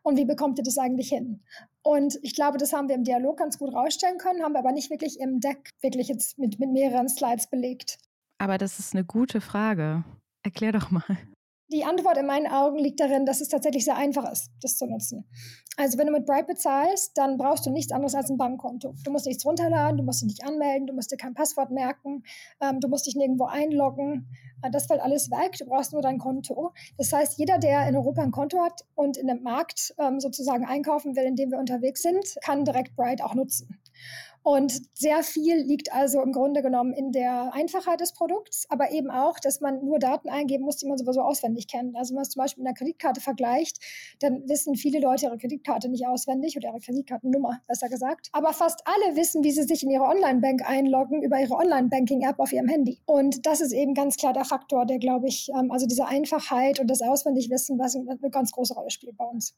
[0.04, 1.46] Und wie bekommt ihr das eigentlich hin?
[1.84, 4.74] Und ich glaube, das haben wir im Dialog ganz gut rausstellen können, haben wir aber
[4.74, 7.98] nicht wirklich im Deck wirklich jetzt mit, mit mehreren Slides belegt.
[8.40, 10.04] Aber das ist eine gute Frage.
[10.44, 11.18] Erklär doch mal.
[11.70, 14.86] Die Antwort in meinen Augen liegt darin, dass es tatsächlich sehr einfach ist, das zu
[14.86, 15.26] nutzen.
[15.76, 18.96] Also wenn du mit Bright bezahlst, dann brauchst du nichts anderes als ein Bankkonto.
[19.04, 22.24] Du musst nichts runterladen, du musst dich anmelden, du musst dir kein Passwort merken,
[22.62, 24.28] ähm, du musst dich nirgendwo einloggen.
[24.64, 25.56] Äh, das fällt alles weg.
[25.60, 26.74] Du brauchst nur dein Konto.
[26.98, 30.66] Das heißt, jeder, der in Europa ein Konto hat und in dem Markt ähm, sozusagen
[30.66, 33.80] einkaufen will, in dem wir unterwegs sind, kann direkt Bright auch nutzen.
[34.48, 39.12] Und sehr viel liegt also im Grunde genommen in der Einfachheit des Produkts, aber eben
[39.12, 41.98] auch, dass man nur Daten eingeben muss, die man sowieso auswendig kennt.
[41.98, 43.84] Also wenn man es zum Beispiel mit einer Kreditkarte vergleicht,
[44.22, 48.30] dann wissen viele Leute ihre Kreditkarte nicht auswendig oder ihre Kreditkartennummer, besser gesagt.
[48.32, 52.54] Aber fast alle wissen, wie sie sich in ihre Online-Bank einloggen über ihre Online-Banking-App auf
[52.54, 53.02] ihrem Handy.
[53.06, 56.80] Und das ist eben ganz klar der Faktor, der, glaube ich, ähm, also diese Einfachheit
[56.80, 59.58] und das Auswendigwissen, was eine ganz große Rolle spielt bei uns.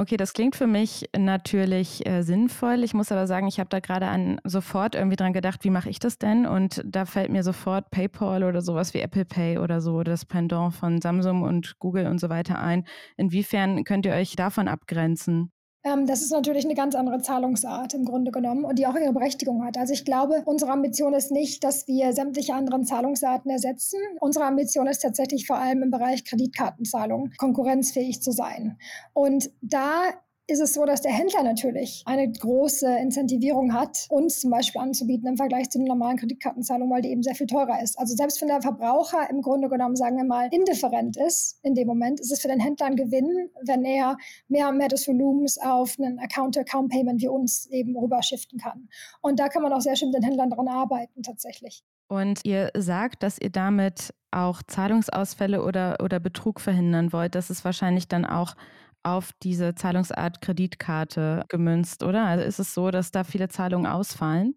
[0.00, 2.84] Okay, das klingt für mich natürlich äh, sinnvoll.
[2.84, 5.90] Ich muss aber sagen, ich habe da gerade an sofort irgendwie dran gedacht, wie mache
[5.90, 6.46] ich das denn?
[6.46, 10.72] Und da fällt mir sofort PayPal oder sowas wie Apple Pay oder so, das Pendant
[10.74, 12.84] von Samsung und Google und so weiter ein.
[13.16, 15.50] Inwiefern könnt ihr euch davon abgrenzen?
[15.84, 19.12] Ähm, das ist natürlich eine ganz andere Zahlungsart im Grunde genommen und die auch ihre
[19.12, 19.78] Berechtigung hat.
[19.78, 24.00] Also ich glaube, unsere Ambition ist nicht, dass wir sämtliche anderen Zahlungsarten ersetzen.
[24.20, 28.78] Unsere Ambition ist tatsächlich vor allem im Bereich Kreditkartenzahlung konkurrenzfähig zu sein.
[29.12, 30.02] Und da
[30.48, 35.28] ist es so, dass der Händler natürlich eine große Incentivierung hat, uns zum Beispiel anzubieten
[35.28, 37.98] im Vergleich zu einer normalen Kreditkartenzahlung, weil die eben sehr viel teurer ist.
[37.98, 41.86] Also selbst wenn der Verbraucher im Grunde genommen, sagen wir mal, indifferent ist in dem
[41.86, 44.16] Moment, ist es für den Händler ein Gewinn, wenn er
[44.48, 48.88] mehr und mehr des Volumens auf einen Account-to-Account-Payment wie uns eben rüberschiften kann.
[49.20, 51.84] Und da kann man auch sehr schön mit den Händlern daran arbeiten tatsächlich.
[52.08, 57.34] Und ihr sagt, dass ihr damit auch Zahlungsausfälle oder, oder Betrug verhindern wollt.
[57.34, 58.54] Das ist wahrscheinlich dann auch
[59.02, 62.24] auf diese Zahlungsart Kreditkarte gemünzt, oder?
[62.24, 64.56] Also ist es so, dass da viele Zahlungen ausfallen?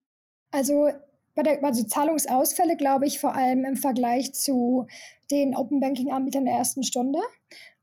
[0.51, 0.89] Also
[1.35, 4.87] bei der, also Zahlungsausfälle glaube ich vor allem im Vergleich zu
[5.29, 7.19] den Open Banking Anbietern der ersten Stunde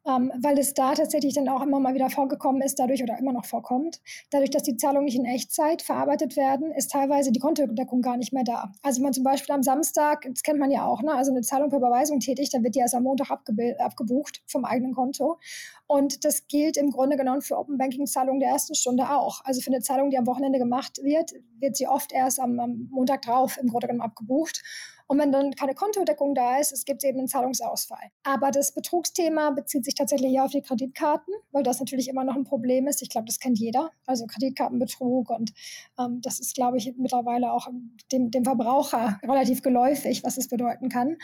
[0.08, 3.32] ähm, weil es da tatsächlich dann auch immer mal wieder vorgekommen ist, dadurch oder immer
[3.32, 4.00] noch vorkommt.
[4.30, 8.32] Dadurch, dass die Zahlungen nicht in Echtzeit verarbeitet werden, ist teilweise die Kontodeckung gar nicht
[8.32, 8.72] mehr da.
[8.82, 11.42] Also wenn man zum Beispiel am Samstag, das kennt man ja auch, ne, also eine
[11.42, 15.38] Zahlung per Überweisung tätigt, dann wird die erst am Montag abgebucht vom eigenen Konto.
[15.86, 19.42] Und das gilt im Grunde genommen für Open Banking Zahlungen der ersten Stunde auch.
[19.44, 22.88] Also für eine Zahlung, die am Wochenende gemacht wird, wird sie oft erst am, am
[22.90, 24.62] Montag drauf im Grunde genommen abgebucht.
[25.08, 28.10] Und wenn dann keine Kontodeckung da ist, es gibt eben einen Zahlungsausfall.
[28.24, 32.36] Aber das Betrugsthema bezieht sich tatsächlich eher auf die Kreditkarten, weil das natürlich immer noch
[32.36, 33.00] ein Problem ist.
[33.00, 33.90] Ich glaube, das kennt jeder.
[34.04, 35.54] Also Kreditkartenbetrug und
[35.98, 37.68] ähm, das ist, glaube ich, mittlerweile auch
[38.12, 41.16] dem, dem Verbraucher relativ geläufig, was es bedeuten kann.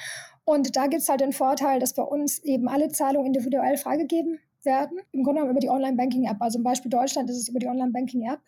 [0.44, 4.40] Und da gibt es halt den Vorteil, dass bei uns eben alle Zahlungen individuell freigegeben
[4.64, 4.98] werden.
[5.12, 6.40] Im Grunde genommen über die Online-Banking-App.
[6.40, 8.40] Also im Beispiel Deutschland ist es über die Online-Banking-App.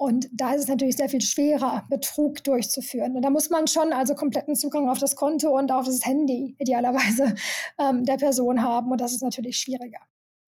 [0.00, 3.16] Und da ist es natürlich sehr viel schwerer, Betrug durchzuführen.
[3.16, 6.56] Und da muss man schon also kompletten Zugang auf das Konto und auf das Handy
[6.58, 7.34] idealerweise
[7.78, 8.90] ähm, der Person haben.
[8.90, 10.00] Und das ist natürlich schwieriger.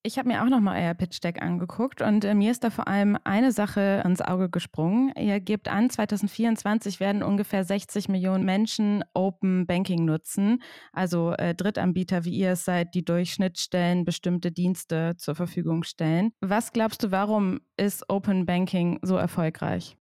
[0.04, 2.88] Ich habe mir auch nochmal euer Pitch Deck angeguckt und äh, mir ist da vor
[2.88, 5.12] allem eine Sache ans Auge gesprungen.
[5.16, 10.60] Ihr gebt an, 2024 werden ungefähr 60 Millionen Menschen Open Banking nutzen,
[10.92, 16.32] also äh, Drittanbieter, wie ihr es seid, die durch Schnittstellen bestimmte Dienste zur Verfügung stellen.
[16.40, 19.96] Was glaubst du, warum ist Open Banking so erfolgreich?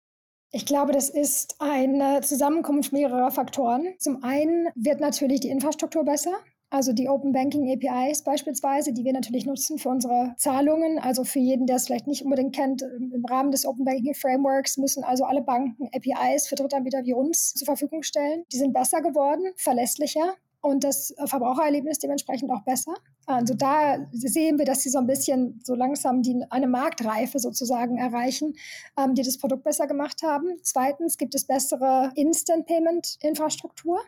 [0.52, 3.96] Ich glaube, das ist eine Zusammenkunft mehrerer Faktoren.
[4.00, 6.32] Zum einen wird natürlich die Infrastruktur besser.
[6.72, 11.00] Also die Open Banking APIs beispielsweise, die wir natürlich nutzen für unsere Zahlungen.
[11.00, 14.78] Also für jeden, der es vielleicht nicht unbedingt kennt, im Rahmen des Open Banking Frameworks
[14.78, 18.44] müssen also alle Banken APIs für Drittanbieter wie uns zur Verfügung stellen.
[18.52, 22.94] Die sind besser geworden, verlässlicher und das Verbrauchererlebnis dementsprechend auch besser.
[23.30, 28.00] Also da sehen wir, dass sie so ein bisschen so langsam die, eine Marktreife sozusagen
[28.00, 28.56] erreichen,
[28.98, 30.58] ähm, die das Produkt besser gemacht haben.
[30.64, 34.00] Zweitens gibt es bessere Instant Payment Infrastruktur.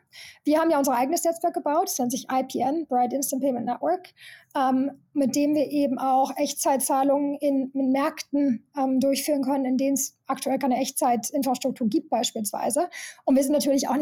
[0.44, 4.10] Wir haben ja unser eigenes Netzwerk gebaut, das nennt sich IPN, Bright Instant Payment Network,
[4.56, 9.94] ähm, mit dem wir eben auch Echtzeitzahlungen in, in Märkten ähm, durchführen können, in denen
[9.94, 12.90] es aktuell keine Echtzeitinfrastruktur gibt beispielsweise.
[13.26, 13.96] Und wir sind natürlich auch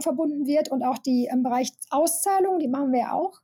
[0.00, 3.40] Bezahlung verbunden wird und auch die im Bereich Auszahlung, die machen wir ja auch,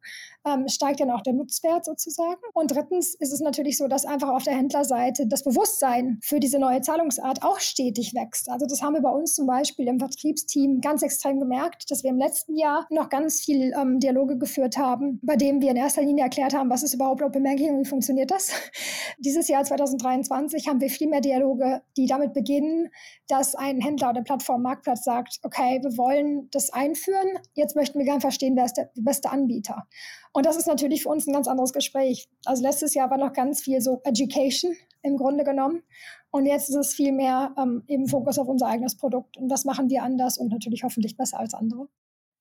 [0.47, 2.41] ähm, steigt dann auch der Nutzwert sozusagen.
[2.55, 6.59] Und drittens ist es natürlich so, dass einfach auf der Händlerseite das Bewusstsein für diese
[6.59, 8.49] neue Zahlungsart auch stetig wächst.
[8.51, 12.11] Also das haben wir bei uns zum Beispiel im Vertriebsteam ganz extrem gemerkt, dass wir
[12.11, 16.03] im letzten Jahr noch ganz viel ähm, Dialoge geführt haben, bei denen wir in erster
[16.03, 18.53] Linie erklärt haben, was ist überhaupt Open Banking und wie funktioniert das.
[19.19, 22.89] Dieses Jahr 2023 haben wir viel mehr Dialoge, die damit beginnen,
[23.29, 28.05] dass ein Händler oder Plattform Marktplatz sagt, okay, wir wollen das einführen, jetzt möchten wir
[28.05, 29.87] gerne verstehen, wer ist der beste Anbieter.
[30.33, 32.29] Und das ist natürlich für uns ein ganz anderes Gespräch.
[32.45, 35.83] Also letztes Jahr war noch ganz viel so Education im Grunde genommen.
[36.31, 39.37] Und jetzt ist es viel mehr ähm, eben Fokus auf unser eigenes Produkt.
[39.37, 41.89] Und was machen wir anders und natürlich hoffentlich besser als andere.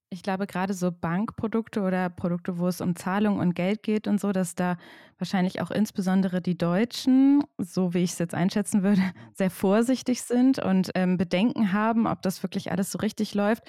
[0.09, 4.19] Ich glaube, gerade so Bankprodukte oder Produkte, wo es um Zahlung und Geld geht und
[4.19, 4.77] so, dass da
[5.17, 9.01] wahrscheinlich auch insbesondere die Deutschen, so wie ich es jetzt einschätzen würde,
[9.33, 13.63] sehr vorsichtig sind und ähm, Bedenken haben, ob das wirklich alles so richtig läuft.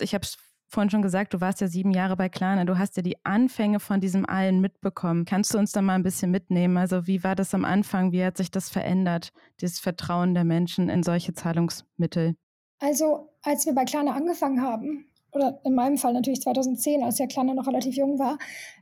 [0.00, 0.38] Ich habe es
[0.70, 3.80] vorhin schon gesagt, du warst ja sieben Jahre bei Klarna, du hast ja die Anfänge
[3.80, 5.24] von diesem allen mitbekommen.
[5.24, 6.76] Kannst du uns da mal ein bisschen mitnehmen?
[6.76, 8.12] Also wie war das am Anfang?
[8.12, 12.36] Wie hat sich das verändert, dieses Vertrauen der Menschen in solche Zahlungsmittel?
[12.78, 17.28] Also als wir bei Klarna angefangen haben, oder in meinem Fall natürlich 2010, als der
[17.28, 18.38] Kleiner noch relativ jung war,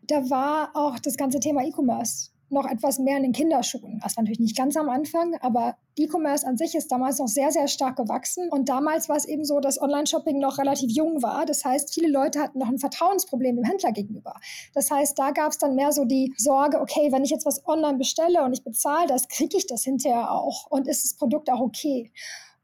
[0.06, 4.00] da war auch das ganze Thema E-Commerce noch etwas mehr in den Kinderschuhen.
[4.02, 7.50] Das war natürlich nicht ganz am Anfang, aber E-Commerce an sich ist damals noch sehr,
[7.50, 8.48] sehr stark gewachsen.
[8.50, 11.44] Und damals war es eben so, dass Online-Shopping noch relativ jung war.
[11.44, 14.34] Das heißt, viele Leute hatten noch ein Vertrauensproblem dem Händler gegenüber.
[14.74, 17.66] Das heißt, da gab es dann mehr so die Sorge, okay, wenn ich jetzt was
[17.66, 21.50] online bestelle und ich bezahle das, kriege ich das hinterher auch und ist das Produkt
[21.50, 22.12] auch okay?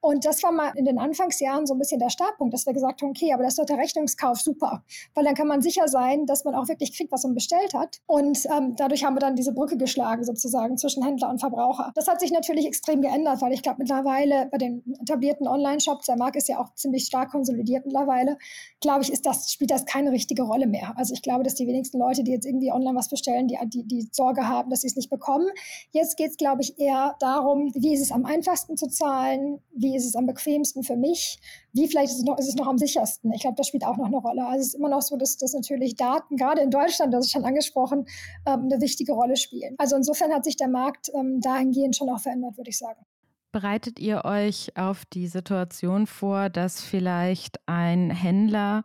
[0.04, 3.00] Und das war mal in den Anfangsjahren so ein bisschen der Startpunkt, dass wir gesagt
[3.00, 6.26] haben, okay, aber das ist doch der Rechnungskauf super, weil dann kann man sicher sein,
[6.26, 8.02] dass man auch wirklich kriegt, was man bestellt hat.
[8.04, 11.90] Und ähm, dadurch haben wir dann diese Brücke geschlagen sozusagen zwischen Händler und Verbraucher.
[11.94, 16.18] Das hat sich natürlich extrem geändert, weil ich glaube mittlerweile bei den etablierten Online-Shops, der
[16.18, 18.36] Markt ist ja auch ziemlich stark konsolidiert mittlerweile,
[18.82, 20.92] glaube ich, ist das, spielt das keine richtige Rolle mehr.
[20.98, 23.84] Also ich glaube, dass die wenigsten Leute, die jetzt irgendwie online was bestellen, die, die,
[23.84, 25.48] die Sorge haben, dass sie es nicht bekommen.
[25.92, 29.93] Jetzt geht es, glaube ich, eher darum, wie ist es am einfachsten zu zahlen, wie
[29.94, 31.38] ist es am bequemsten für mich?
[31.72, 33.32] Wie vielleicht ist es noch, ist es noch am sichersten?
[33.32, 34.46] Ich glaube, das spielt auch noch eine Rolle.
[34.46, 37.32] Also es ist immer noch so, dass, dass natürlich Daten, gerade in Deutschland, das ist
[37.32, 38.06] schon angesprochen,
[38.46, 39.74] ähm, eine wichtige Rolle spielen.
[39.78, 43.04] Also insofern hat sich der Markt ähm, dahingehend schon auch verändert, würde ich sagen.
[43.52, 48.82] Bereitet ihr euch auf die Situation vor, dass vielleicht ein Händler,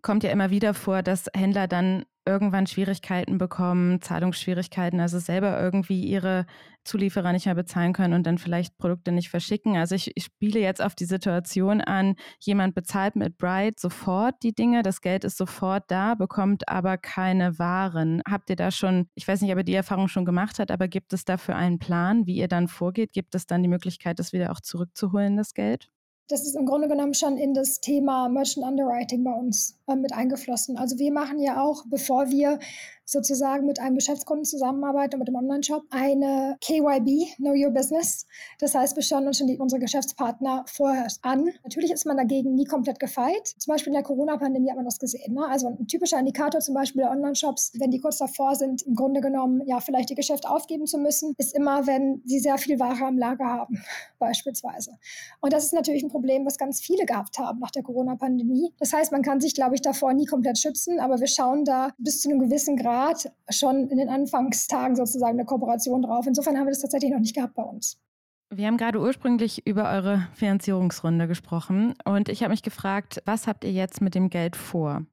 [0.00, 6.04] kommt ja immer wieder vor, dass Händler dann irgendwann Schwierigkeiten bekommen, Zahlungsschwierigkeiten, also selber irgendwie
[6.04, 6.46] ihre
[6.84, 9.76] Zulieferer nicht mehr bezahlen können und dann vielleicht Produkte nicht verschicken.
[9.76, 14.54] Also ich, ich spiele jetzt auf die Situation an, jemand bezahlt mit Bright sofort die
[14.54, 18.22] Dinge, das Geld ist sofort da, bekommt aber keine Waren.
[18.28, 20.88] Habt ihr da schon, ich weiß nicht, ob ihr die Erfahrung schon gemacht habt, aber
[20.88, 23.12] gibt es dafür einen Plan, wie ihr dann vorgeht?
[23.12, 25.90] Gibt es dann die Möglichkeit, das wieder auch zurückzuholen, das Geld?
[26.28, 30.12] Das ist im Grunde genommen schon in das Thema Merchant Underwriting bei uns äh, mit
[30.12, 30.76] eingeflossen.
[30.76, 32.58] Also wir machen ja auch, bevor wir
[33.06, 38.26] sozusagen mit einem Geschäftskunden zusammenarbeiten und mit dem Online-Shop, eine KYB, Know Your Business.
[38.58, 41.50] Das heißt, wir schauen uns schon die, unsere Geschäftspartner vorher an.
[41.62, 43.46] Natürlich ist man dagegen nie komplett gefeit.
[43.58, 45.34] Zum Beispiel in der Corona-Pandemie hat man das gesehen.
[45.34, 45.46] Ne?
[45.48, 49.20] Also ein typischer Indikator zum Beispiel der Online-Shops, wenn die kurz davor sind, im Grunde
[49.20, 53.06] genommen ja vielleicht ihr Geschäft aufgeben zu müssen, ist immer, wenn sie sehr viel Ware
[53.06, 53.84] am Lager haben,
[54.18, 54.98] beispielsweise.
[55.40, 58.72] Und das ist natürlich ein Problem, was ganz viele gehabt haben nach der Corona-Pandemie.
[58.80, 61.90] Das heißt, man kann sich, glaube ich, davor nie komplett schützen, aber wir schauen da
[61.98, 66.26] bis zu einem gewissen Grad Staat schon in den Anfangstagen sozusagen eine Kooperation drauf.
[66.26, 68.00] Insofern haben wir das tatsächlich noch nicht gehabt bei uns.
[68.48, 73.64] Wir haben gerade ursprünglich über eure Finanzierungsrunde gesprochen und ich habe mich gefragt, was habt
[73.64, 75.04] ihr jetzt mit dem Geld vor?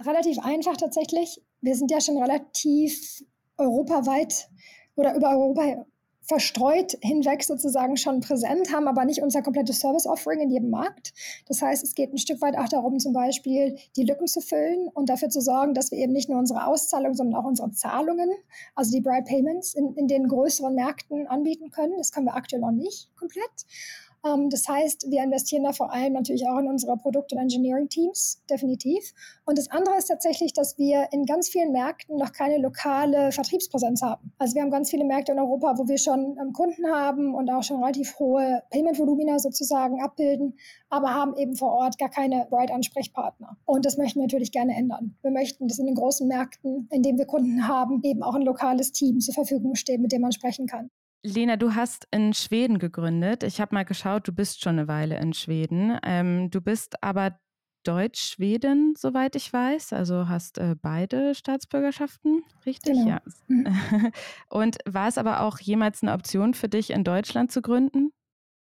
[0.00, 1.42] Relativ einfach tatsächlich.
[1.60, 3.22] Wir sind ja schon relativ
[3.58, 4.48] europaweit
[4.94, 5.84] oder über Europa
[6.26, 11.12] verstreut hinweg sozusagen schon präsent, haben aber nicht unser komplettes Service-Offering in jedem Markt.
[11.46, 14.88] Das heißt, es geht ein Stück weit auch darum, zum Beispiel die Lücken zu füllen
[14.88, 18.30] und dafür zu sorgen, dass wir eben nicht nur unsere Auszahlungen, sondern auch unsere Zahlungen,
[18.74, 21.94] also die Bright Payments, in, in den größeren Märkten anbieten können.
[21.96, 23.66] Das können wir aktuell noch nicht komplett.
[24.26, 28.42] Ähm, das heißt, wir investieren da vor allem natürlich auch in unsere Produkt- und Engineering-Teams,
[28.50, 29.12] definitiv.
[29.44, 34.02] Und das andere ist tatsächlich, dass wir in ganz vielen Märkten noch keine lokale Vertriebspräsenz
[34.02, 34.32] haben.
[34.38, 37.50] Also wir haben ganz viele Märkte in Europa, wo wir schon ähm, Kunden haben und
[37.50, 40.54] auch schon relativ hohe Payment-Volumina sozusagen abbilden,
[40.88, 43.56] aber haben eben vor Ort gar keine Bright-Ansprechpartner.
[43.64, 45.16] Und das möchten wir natürlich gerne ändern.
[45.22, 48.42] Wir möchten, dass in den großen Märkten, in denen wir Kunden haben, eben auch ein
[48.42, 50.90] lokales Team zur Verfügung steht, mit dem man sprechen kann.
[51.26, 53.42] Lena, du hast in Schweden gegründet.
[53.42, 55.98] Ich habe mal geschaut, du bist schon eine Weile in Schweden.
[56.04, 57.38] Ähm, du bist aber
[57.82, 59.92] Deutsch-Schweden, soweit ich weiß.
[59.92, 62.92] Also hast äh, beide Staatsbürgerschaften, richtig?
[62.94, 63.08] Genau.
[63.08, 63.20] Ja.
[63.48, 63.66] Mhm.
[64.50, 68.12] Und war es aber auch jemals eine Option für dich, in Deutschland zu gründen?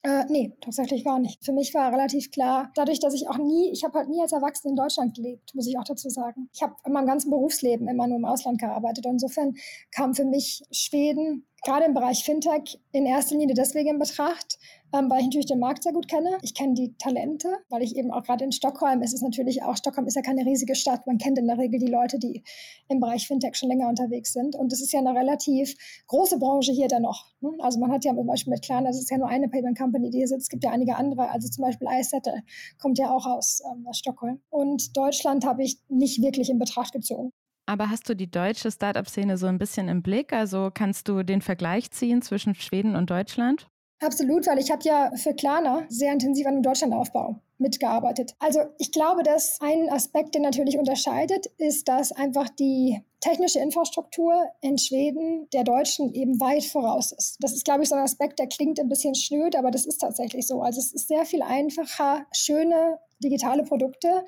[0.05, 1.45] Äh, nee, tatsächlich gar nicht.
[1.45, 4.33] Für mich war relativ klar, dadurch, dass ich auch nie, ich habe halt nie als
[4.33, 6.49] Erwachsene in Deutschland gelebt, muss ich auch dazu sagen.
[6.53, 9.07] Ich habe in meinem ganzen Berufsleben immer nur im Ausland gearbeitet.
[9.07, 9.55] Und insofern
[9.93, 14.59] kam für mich Schweden gerade im Bereich Fintech in erster Linie deswegen in Betracht,
[14.93, 16.39] ähm, weil ich natürlich den Markt sehr gut kenne.
[16.43, 19.77] Ich kenne die Talente, weil ich eben auch gerade in Stockholm ist es natürlich auch,
[19.77, 21.07] Stockholm ist ja keine riesige Stadt.
[21.07, 22.43] Man kennt in der Regel die Leute, die
[22.89, 24.55] im Bereich Fintech schon länger unterwegs sind.
[24.55, 25.75] Und es ist ja eine relativ
[26.07, 27.27] große Branche hier dennoch.
[27.41, 27.51] Ne?
[27.61, 30.11] Also man hat ja zum Beispiel mit Klarna, das ist ja nur eine Payment Company,
[30.11, 30.43] die hier sitzt.
[30.43, 31.31] Es gibt ja einige andere.
[31.31, 32.43] Also zum Beispiel iSettle
[32.79, 34.41] kommt ja auch aus, ähm, aus Stockholm.
[34.51, 37.33] Und Deutschland habe ich nicht wirklich in Betracht gezogen.
[37.67, 40.33] Aber hast du die deutsche Startup-Szene so ein bisschen im Blick?
[40.33, 43.69] Also kannst du den Vergleich ziehen zwischen Schweden und Deutschland?
[44.03, 48.35] Absolut, weil ich habe ja für Klarna sehr intensiv an dem Deutschlandaufbau mitgearbeitet.
[48.41, 54.35] Also ich glaube, dass ein Aspekt, der natürlich unterscheidet, ist, dass einfach die technische Infrastruktur
[54.61, 57.37] in Schweden der Deutschen eben weit voraus ist.
[57.39, 59.99] Das ist, glaube ich, so ein Aspekt, der klingt ein bisschen schnöd, aber das ist
[59.99, 60.63] tatsächlich so.
[60.63, 64.25] Also es ist sehr viel einfacher, schöne digitale Produkte,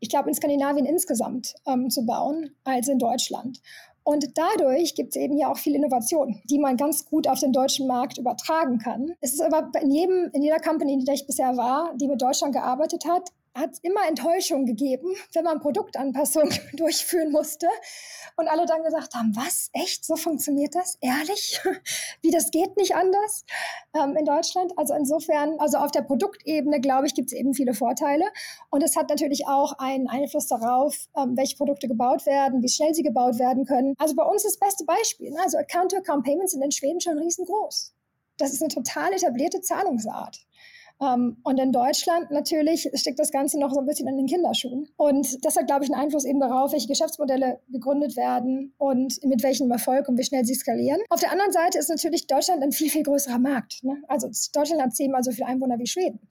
[0.00, 3.60] ich glaube, in Skandinavien insgesamt ähm, zu bauen als in Deutschland.
[4.08, 7.52] Und dadurch gibt es eben ja auch viel Innovation, die man ganz gut auf den
[7.52, 9.12] deutschen Markt übertragen kann.
[9.20, 12.22] Es ist aber in, jedem, in jeder Company, in der ich bisher war, die mit
[12.22, 17.66] Deutschland gearbeitet hat, hat immer Enttäuschung gegeben, wenn man Produktanpassungen durchführen musste
[18.36, 20.96] und alle dann gesagt haben, was, echt, so funktioniert das?
[21.00, 21.60] Ehrlich?
[22.22, 23.44] Wie, das geht nicht anders
[23.94, 24.72] ähm, in Deutschland?
[24.76, 28.24] Also insofern, also auf der Produktebene, glaube ich, gibt es eben viele Vorteile
[28.70, 32.94] und es hat natürlich auch einen Einfluss darauf, ähm, welche Produkte gebaut werden, wie schnell
[32.94, 33.94] sie gebaut werden können.
[33.98, 35.40] Also bei uns das beste Beispiel, ne?
[35.42, 37.94] also Account-to-Account-Payments sind in Schweden schon riesengroß.
[38.38, 40.46] Das ist eine total etablierte Zahlungsart.
[41.00, 44.88] Ähm, und in Deutschland natürlich steckt das Ganze noch so ein bisschen in den Kinderschuhen.
[44.96, 49.42] Und das hat, glaube ich, einen Einfluss eben darauf, welche Geschäftsmodelle gegründet werden und mit
[49.42, 51.00] welchem Erfolg und wie schnell sie skalieren.
[51.08, 53.84] Auf der anderen Seite ist natürlich Deutschland ein viel, viel größerer Markt.
[53.84, 54.02] Ne?
[54.08, 56.28] Also Deutschland hat zehnmal so viele Einwohner wie Schweden.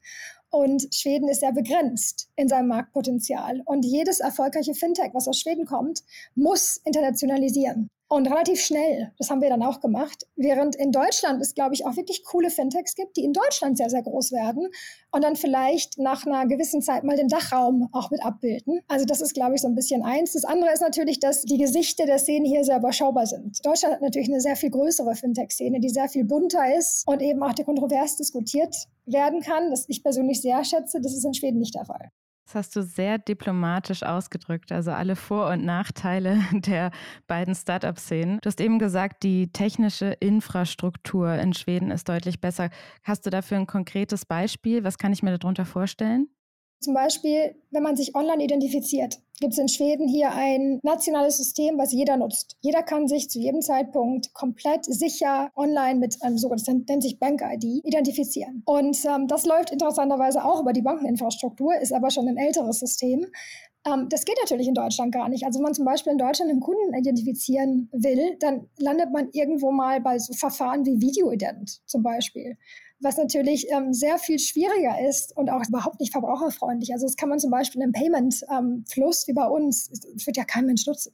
[0.49, 3.61] Und Schweden ist sehr begrenzt in seinem Marktpotenzial.
[3.65, 6.03] Und jedes erfolgreiche Fintech, was aus Schweden kommt,
[6.35, 7.89] muss internationalisieren.
[8.09, 11.85] Und relativ schnell, das haben wir dann auch gemacht, während in Deutschland es, glaube ich,
[11.85, 14.69] auch wirklich coole Fintechs gibt, die in Deutschland sehr, sehr groß werden
[15.11, 18.79] und dann vielleicht nach einer gewissen Zeit mal den Dachraum auch mit abbilden.
[18.87, 20.31] Also das ist, glaube ich, so ein bisschen eins.
[20.33, 23.65] Das andere ist natürlich, dass die Gesichter der Szene hier sehr überschaubar sind.
[23.65, 27.43] Deutschland hat natürlich eine sehr viel größere Fintech-Szene, die sehr viel bunter ist und eben
[27.43, 28.73] auch kontrovers diskutiert
[29.05, 31.01] werden kann, das ich persönlich sehr schätze.
[31.01, 32.11] Das ist in Schweden nicht der Fall.
[32.47, 36.91] Das hast du sehr diplomatisch ausgedrückt, also alle Vor- und Nachteile der
[37.27, 38.39] beiden Startup-Szenen.
[38.41, 42.69] Du hast eben gesagt, die technische Infrastruktur in Schweden ist deutlich besser.
[43.03, 44.85] Hast du dafür ein konkretes Beispiel?
[44.85, 46.29] Was kann ich mir darunter vorstellen?
[46.79, 51.77] Zum Beispiel, wenn man sich online identifiziert, gibt es in Schweden hier ein nationales System,
[51.77, 52.57] was jeder nutzt.
[52.61, 57.83] Jeder kann sich zu jedem Zeitpunkt komplett sicher online mit einem sogenannten, nennt sich Bank-ID,
[57.83, 58.63] identifizieren.
[58.65, 63.25] Und ähm, das läuft interessanterweise auch über die Bankeninfrastruktur, ist aber schon ein älteres System.
[63.85, 65.45] Ähm, das geht natürlich in Deutschland gar nicht.
[65.45, 69.71] Also wenn man zum Beispiel in Deutschland einen Kunden identifizieren will, dann landet man irgendwo
[69.71, 72.57] mal bei so Verfahren wie Videoident zum Beispiel
[72.99, 76.93] was natürlich ähm, sehr viel schwieriger ist und auch überhaupt nicht verbraucherfreundlich.
[76.93, 80.45] Also das kann man zum Beispiel im Payment-Fluss ähm, wie bei uns, das wird ja
[80.45, 81.13] kein Mensch nutzen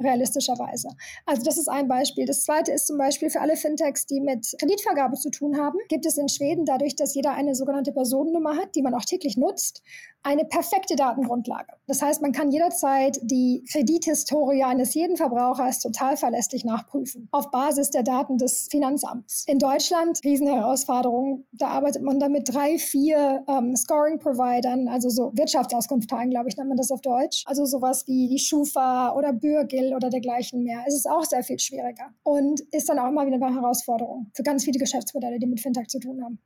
[0.00, 0.88] realistischerweise.
[1.24, 2.26] Also das ist ein Beispiel.
[2.26, 6.06] Das zweite ist zum Beispiel für alle Fintechs, die mit Kreditvergabe zu tun haben, gibt
[6.06, 9.82] es in Schweden dadurch, dass jeder eine sogenannte Personennummer hat, die man auch täglich nutzt,
[10.26, 11.72] eine perfekte Datengrundlage.
[11.86, 17.90] Das heißt, man kann jederzeit die Kredithistorie eines jeden Verbrauchers total verlässlich nachprüfen, auf Basis
[17.90, 19.44] der Daten des Finanzamts.
[19.46, 26.30] In Deutschland, Riesenherausforderung, da arbeitet man dann mit drei, vier ähm, Scoring-Providern, also so Wirtschaftsauskunftsteilen,
[26.30, 27.44] glaube ich, nennt man das auf Deutsch.
[27.46, 30.82] Also sowas wie die Schufa oder Bürgel oder dergleichen mehr.
[30.86, 34.42] Es ist auch sehr viel schwieriger und ist dann auch immer wieder eine Herausforderung für
[34.42, 36.38] ganz viele Geschäftsmodelle, die mit Fintech zu tun haben.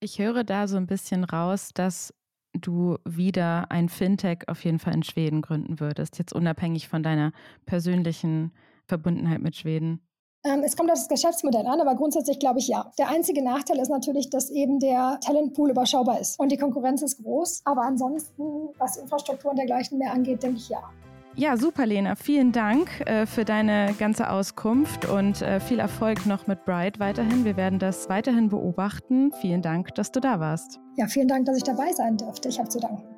[0.00, 2.14] Ich höre da so ein bisschen raus, dass
[2.52, 7.32] du wieder ein Fintech auf jeden Fall in Schweden gründen würdest, jetzt unabhängig von deiner
[7.66, 8.52] persönlichen
[8.86, 10.06] Verbundenheit mit Schweden?
[10.44, 12.92] Ähm, es kommt auf das Geschäftsmodell an, aber grundsätzlich glaube ich ja.
[12.98, 17.22] Der einzige Nachteil ist natürlich, dass eben der Talentpool überschaubar ist und die Konkurrenz ist
[17.22, 17.62] groß.
[17.64, 20.82] Aber ansonsten, was Infrastruktur und dergleichen mehr angeht, denke ich ja.
[21.36, 22.14] Ja, super, Lena.
[22.14, 27.44] Vielen Dank äh, für deine ganze Auskunft und äh, viel Erfolg noch mit Bright weiterhin.
[27.44, 29.32] Wir werden das weiterhin beobachten.
[29.40, 30.78] Vielen Dank, dass du da warst.
[30.96, 32.48] Ja, vielen Dank, dass ich dabei sein durfte.
[32.48, 33.13] Ich habe zu danken.